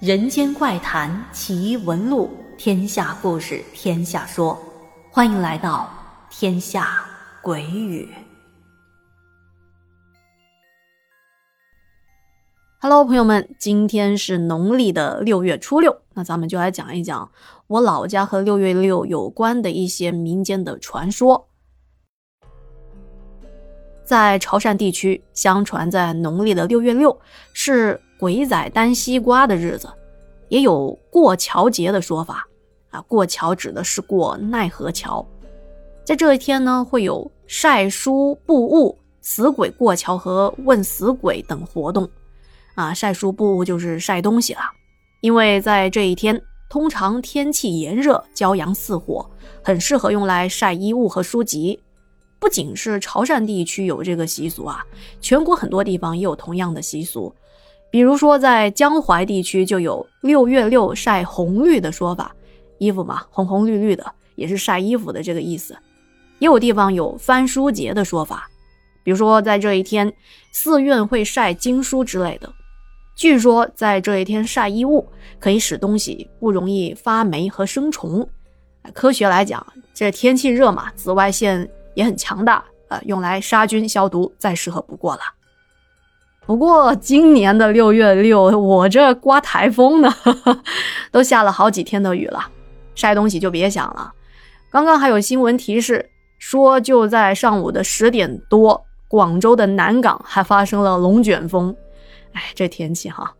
[0.00, 4.58] 人间怪谈奇闻录，天下故事天下说，
[5.10, 5.90] 欢迎来到
[6.30, 7.04] 天下
[7.42, 8.08] 鬼语。
[12.80, 17.30] Hello，朋友们，今天是农历的六月初六，那咱们就来讲一讲
[17.66, 21.46] 我老家和六月六有关的一些民间的传说。
[24.02, 27.20] 在潮汕地区，相传在农历的六月六
[27.52, 28.00] 是。
[28.20, 29.88] 鬼仔担西瓜的日子，
[30.50, 32.46] 也有过桥节的说法
[32.90, 33.00] 啊。
[33.08, 35.26] 过桥指的是过奈何桥，
[36.04, 42.06] 在这一天呢，会有晒书布物、死鬼过桥和问死鬼等活动
[42.74, 42.92] 啊。
[42.92, 44.60] 晒书布物就是晒东西了，
[45.22, 49.28] 因为在这一天，通常天气炎热，骄阳似火，
[49.62, 51.80] 很适合用来晒衣物和书籍。
[52.38, 54.82] 不仅是潮汕地区有这个习俗啊，
[55.20, 57.34] 全国很多地方也有同样的习俗。
[57.90, 62.34] 比如说，在江淮地区就有六月六晒红绿的说法，
[62.78, 65.76] 衣服嘛，红红绿绿的，也是晒衣服的这个意思。
[66.38, 68.48] 也有地方有翻书节的说法，
[69.02, 70.12] 比如说在这一天，
[70.52, 72.50] 寺院会晒经书之类的。
[73.16, 75.06] 据说在这一天晒衣物
[75.38, 78.26] 可以使东西不容易发霉和生虫。
[78.94, 85.20] 科学来讲，这天气热嘛，紫外线也很强大，呃，用来杀菌消毒再适合不过了。
[86.46, 90.12] 不过今年的六月六，我这刮台风呢，
[91.12, 92.48] 都下了好几天的雨了，
[92.94, 94.12] 晒东西就别想了。
[94.68, 101.74] 刚刚还有新闻提示说，就在上午的十点多，广州的南港还发生了龙卷风。
[102.32, 103.32] 哎，这天气哈，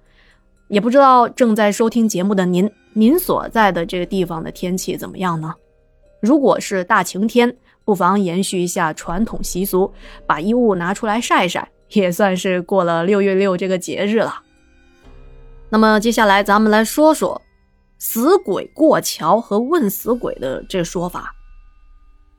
[0.68, 5.52] 也不知道正在收听节目的您，您所在的这个地方的天气怎么样呢？
[6.20, 9.92] 如果是大晴天，不妨延续一下传统习俗，
[10.26, 11.68] 把衣物拿出来晒晒。
[11.92, 14.42] 也算是过了六月六这个节日了。
[15.68, 17.40] 那么接下来咱们来说说
[17.98, 21.34] 死鬼过桥和问死鬼的这说法。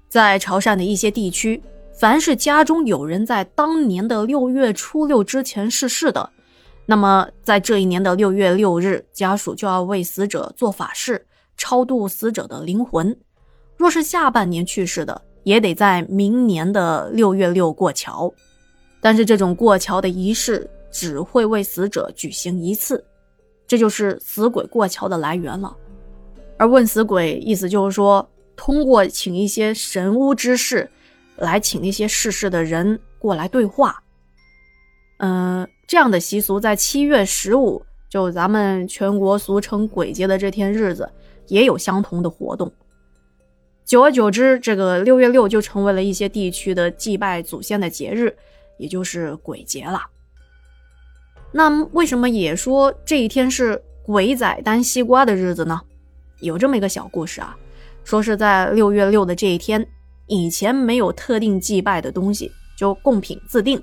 [0.09, 1.63] 在潮汕的一些地区，
[1.93, 6.29] 凡是家中有人在当年的六月初六之前逝世的，
[6.85, 11.25] 那么在这一年的六月六日，家属就要为死者做法事，
[11.55, 13.15] 超度死者的灵魂。
[13.77, 18.33] 若是下半年去世的，也得在明年的六月六过桥。
[19.01, 23.03] 但是这种过桥的仪式只会为死者举行一次，
[23.65, 25.75] 这就是死鬼过桥的来源了。
[26.57, 30.87] 而问死鬼意思就是说，通过请一些神巫之士
[31.37, 34.03] 来请那些逝世的人过来对话。
[35.17, 41.09] 嗯，这样的习俗在七月十五，就咱们全国俗称鬼节的这天日子，
[41.47, 42.71] 也有相同的活动。
[43.83, 48.35] 久而久之，这个六月六就成为了一些地区的祭拜祖先的节日。
[48.81, 50.01] 也就是鬼节了。
[51.51, 55.79] 那为什么也说这一天是鬼仔担西瓜的日子呢？
[56.39, 57.55] 有这么一个小故事啊，
[58.03, 59.85] 说是在六月六的这一天，
[60.25, 63.79] 以前没有特定祭拜的东西，就贡品自定。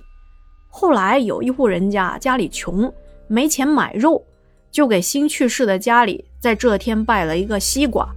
[0.68, 2.92] 后来有一户人家家里穷，
[3.28, 4.24] 没钱买肉，
[4.72, 8.08] 就给新去世的家里在这天拜了一个西瓜。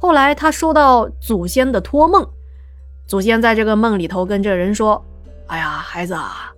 [0.00, 2.26] 后来他收到祖先的托梦，
[3.06, 5.04] 祖先在这个梦里头跟这人说。
[5.50, 6.52] 哎呀，孩子啊，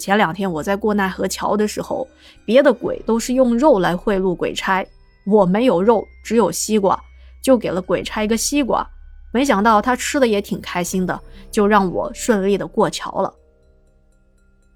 [0.00, 2.08] 前两天我在过奈何桥的时候，
[2.46, 4.82] 别的鬼都是用肉来贿赂鬼差，
[5.26, 6.98] 我没有肉，只有西瓜，
[7.44, 8.82] 就给了鬼差一个西瓜。
[9.30, 11.20] 没想到他吃的也挺开心的，
[11.50, 13.30] 就让我顺利的过桥了。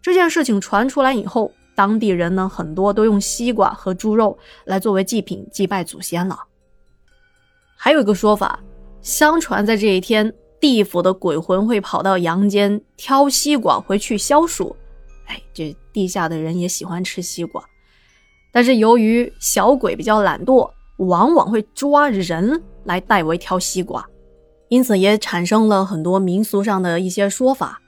[0.02, 6.38] 这件事情传出来以后，当地人呢很多都用西瓜和猪肉来作为祭品祭拜祖先了。
[7.78, 8.60] 还有一个说法，
[9.00, 10.30] 相传在这一天。
[10.62, 14.76] 地府的鬼魂会跑到阳间挑西瓜回去消暑，
[15.26, 17.60] 哎，这地下的人也喜欢吃西瓜，
[18.52, 24.08] 但是由于小鬼比较懒惰，往往会抓人来代为挑西瓜，
[24.68, 27.82] 因此也产生了很多民俗上的一些说法，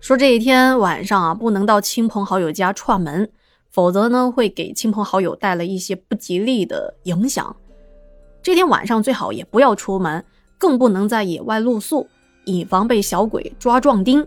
[0.00, 3.30] 说这一天晚上啊不能到亲朋好友家串门，
[3.70, 7.54] 否则呢会给亲朋好友带来一些不吉利的影响。
[8.42, 10.24] 这天晚上最好也不要出门。
[10.58, 12.06] 更不能在野外露宿，
[12.44, 14.26] 以防被小鬼抓壮丁。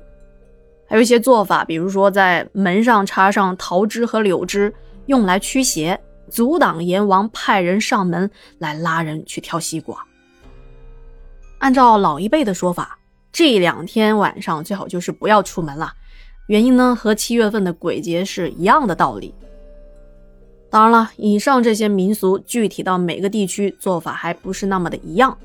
[0.87, 4.73] 还有一些做法，比如说在门上插上桃枝和柳枝，
[5.05, 5.99] 用来驱邪，
[6.29, 10.05] 阻挡阎王派人上门来拉人去挑西瓜。
[11.59, 12.97] 按照老一辈的说法，
[13.31, 15.93] 这两天晚上最好就是不要出门了。
[16.47, 19.33] 原因呢，和七月份的鬼节是一样的道理。
[20.69, 25.37] 当然了，以上这些民俗具体到每个地区做法还不是那么的一样。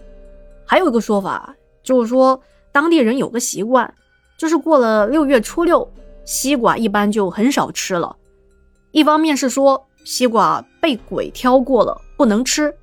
[0.66, 2.40] 还有一个说法，就是说
[2.72, 3.94] 当地人有个习惯，
[4.36, 5.88] 就是过了六月初六，
[6.24, 8.16] 西瓜一般就很少吃了。
[8.90, 12.74] 一方面是说西瓜被鬼挑过了不能吃，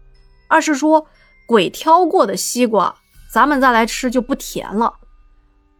[0.48, 1.06] 二是说
[1.46, 2.96] 鬼挑过的西瓜
[3.32, 4.94] 咱们再来吃就不甜了。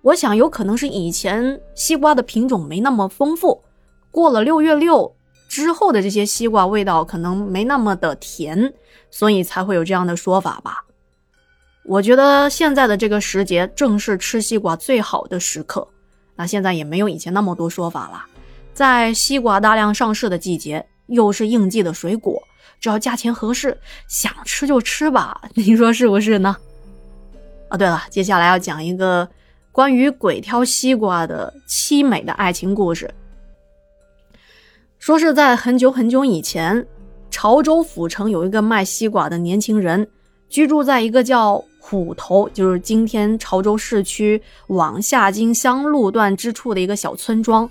[0.02, 3.64] 我想有可能是以前西瓜的品种没那么丰富，
[4.12, 5.16] 过了六月六
[5.48, 8.74] 之后的这些西瓜味道可能没那么的甜，
[9.10, 10.84] 所以才会有这样的说法吧。
[11.86, 15.88] 我觉得现在的这个时节正是吃西瓜最好的时刻，
[16.36, 18.26] 那现在也没有以前那么多说法了。
[18.74, 22.42] 在西瓜大量上市的季节，又是应季的水果，
[22.80, 23.78] 只要价钱合适，
[24.08, 25.42] 想吃就吃吧。
[25.54, 26.56] 你说是不是呢？
[27.70, 29.28] 啊，对了，接下来要讲一个。
[29.72, 33.12] 关于鬼挑西瓜的凄美的爱情故事，
[35.00, 36.86] 说是在很久很久以前，
[37.32, 40.08] 潮州府城有一个卖西瓜的年轻人，
[40.48, 47.70] 居住在一个叫虎头，就是今天潮州市区往下金乡路段之处的一个小村庄。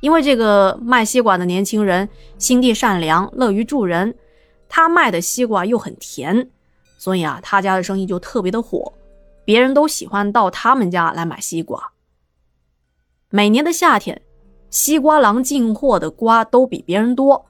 [0.00, 2.08] 因为这个卖西瓜的年轻人
[2.38, 4.14] 心地善良，乐于助人，
[4.70, 6.48] 他卖的西瓜又很甜，
[6.96, 8.90] 所以啊，他家的生意就特别的火。
[9.44, 11.92] 别人都喜欢到他们家来买西瓜。
[13.28, 14.22] 每年的夏天，
[14.70, 17.49] 西瓜郎进货的瓜都比别人多，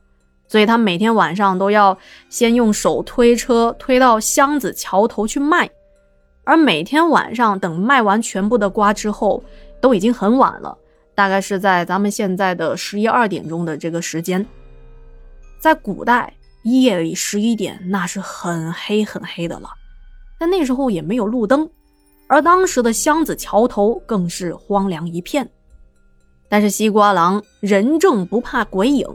[0.50, 1.97] 所以他每天晚上都要
[2.29, 5.70] 先用手推车推到箱子桥头去卖。
[6.43, 9.41] 而每天晚上等卖完全部的瓜之后，
[9.81, 10.76] 都已经很晚了，
[11.14, 14.44] 大概是在咱们现在的十一二点钟的这个时间。
[15.61, 19.70] 在古代，夜里十一点那是很黑很黑的了，
[20.37, 21.70] 但那时候也没有路灯。
[22.26, 25.49] 而当时的箱子桥头更是荒凉一片，
[26.49, 29.06] 但是西瓜郎人正不怕鬼影，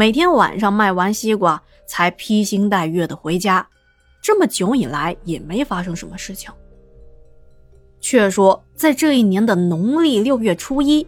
[0.00, 3.68] 每天晚上卖完西瓜才披星戴月的回家，
[4.22, 6.50] 这么久以来也没发生什么事情。
[8.00, 11.06] 却说在这一年的农历六月初一，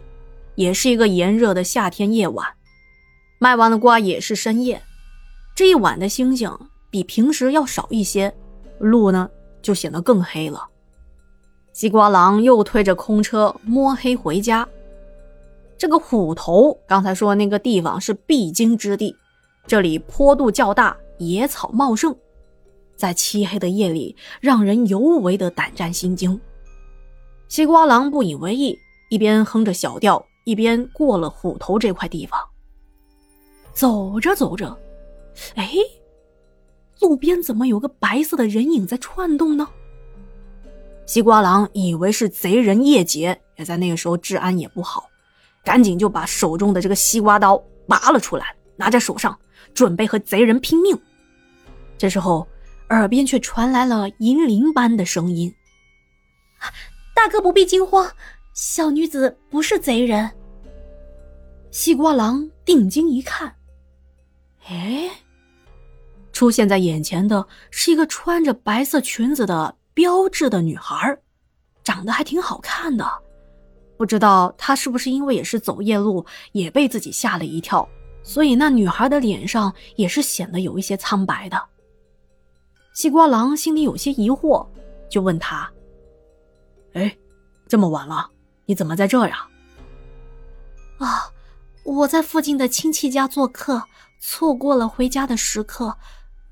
[0.53, 2.47] 也是一个炎热的夏天夜晚，
[3.39, 4.79] 卖完的瓜也是深夜，
[5.55, 6.55] 这一晚的星星
[6.91, 8.31] 比平时要少一些，
[8.77, 9.27] 路呢
[9.63, 10.67] 就显得更黑了。
[11.73, 14.69] 西瓜郎又推着空车摸黑回家。
[15.77, 19.15] 这个虎头刚才说那个地方是必经之地，
[19.67, 22.15] 这里坡度较大，野草茂盛，
[22.95, 26.39] 在漆黑的夜里让人尤为的胆战心惊。
[27.49, 28.77] 西瓜郎不以为意，
[29.09, 32.39] 一边哼着小调，一边过了虎头这块地方。
[33.73, 34.77] 走着走着，
[35.55, 35.71] 哎，
[36.99, 39.67] 路边怎么有个白色的人影在窜动呢？
[41.05, 45.09] 西瓜郎以为是贼人夜劫，也在那个时候治安也不好，
[45.63, 47.57] 赶紧就把手中的这个西瓜刀
[47.87, 49.37] 拔了出来，拿在手上，
[49.73, 50.99] 准备和贼人拼命。
[51.97, 52.47] 这时候，
[52.89, 55.53] 耳边却传来了银铃般的声音
[57.15, 58.11] ：“大哥不必惊慌，
[58.53, 60.29] 小女子不是贼人。”
[61.71, 63.55] 西瓜郎定睛一看，
[64.67, 65.09] 哎，
[66.31, 69.75] 出现在眼前的是一个穿着白色裙子的。
[69.95, 71.15] 标致的女孩，
[71.83, 73.07] 长得还挺好看的，
[74.03, 77.87] 不知道他是不是因为也是走夜路，也被自己吓了一跳，
[78.21, 81.57] 所以那女孩的脸上也是显得有一些苍白的。
[82.93, 84.67] 西瓜郎心里有些疑惑，
[85.09, 85.71] 就问他
[86.95, 87.15] ：“哎，
[87.65, 88.29] 这么晚了，
[88.65, 89.47] 你怎么在这呀
[90.99, 91.31] ？”“啊，
[91.85, 93.81] 我在附近的亲戚家做客，
[94.19, 95.95] 错过了回家的时刻，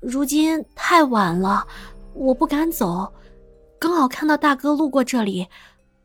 [0.00, 1.66] 如今太晚了，
[2.14, 3.12] 我不敢走。”
[3.78, 5.46] 刚好看到大哥路过这里，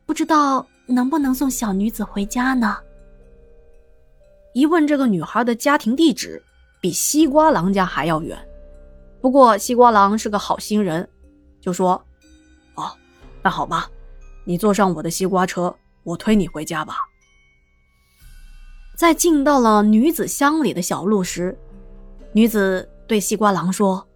[0.05, 2.77] 不知道能不能送小女子回家呢？
[4.53, 6.41] 一问这个女孩的家庭地址，
[6.81, 8.37] 比西瓜郎家还要远。
[9.21, 11.07] 不过西瓜郎是个好心人，
[11.61, 12.01] 就说
[12.75, 12.91] ：“哦，
[13.43, 13.89] 那好吧，
[14.43, 16.97] 你坐上我的西瓜车，我推你回家吧。”
[18.97, 21.57] 在进到了女子乡里的小路时，
[22.31, 24.07] 女子对西瓜郎说：“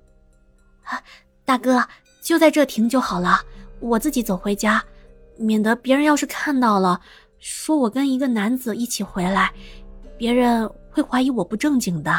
[0.85, 1.01] 啊
[1.45, 1.83] 大哥。”
[2.23, 3.41] 就在这停就好了，
[3.79, 4.85] 我自己走回家，
[5.41, 7.01] 免得别人要是看到了，
[7.39, 9.51] 说我跟一个男子一起回来，
[10.17, 12.13] 别人会怀疑我不正经的。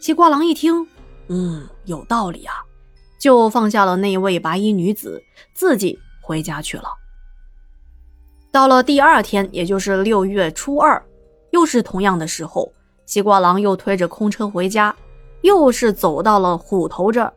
[0.00, 0.86] 西瓜郎一听，
[1.28, 2.54] 嗯，有道理啊，
[3.18, 5.22] 就放下了那位白衣女子，
[5.54, 6.84] 自己回家去了。
[8.50, 11.02] 到了第二天，也就是六月初二，
[11.52, 12.70] 又是同样的时候，
[13.06, 14.94] 西瓜郎又推着空车回家，
[15.40, 17.32] 又是走到了虎头这儿。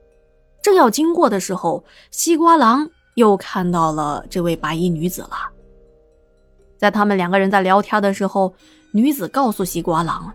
[0.62, 5.32] 正要经过的时候，西瓜郎又看到了这位白衣女子了。
[6.78, 8.54] 在他们两个人在聊天的时候，
[8.92, 10.32] 女子告诉西瓜郎，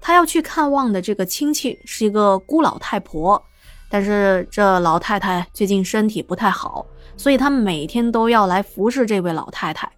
[0.00, 3.42] 她要去看望的这个亲戚是一个孤老太婆，
[3.90, 6.86] 但是这老太太最近身体不太好，
[7.16, 9.90] 所以她每天都要来服侍这位老太太。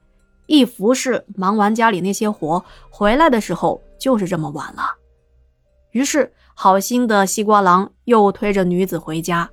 [0.46, 4.82] 一服侍，忙完家里那些活，回来的时候就是这么晚了。
[5.92, 9.48] 于是，好心的西瓜郎又推着女子回家，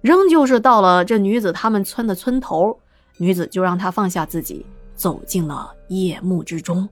[0.00, 2.78] 仍旧是到了这女子他们村的村头，
[3.18, 6.88] 女子就让他放下自己，走进了夜幕之中。